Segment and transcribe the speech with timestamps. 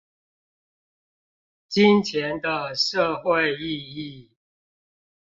[1.67, 3.67] 金錢的社會意
[4.31, 4.35] 義